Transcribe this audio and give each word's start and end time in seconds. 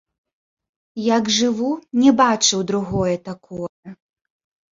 Як 1.17 1.25
жыву, 1.37 1.67
не 2.03 2.11
бачыў 2.21 2.59
другое 2.71 3.13
такое! 3.29 3.89